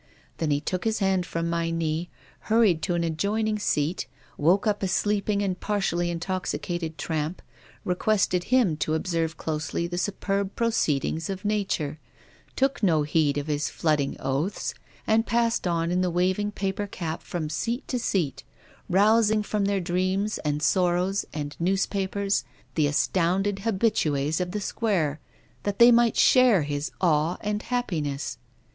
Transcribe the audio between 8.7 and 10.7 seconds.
to observe closely the superb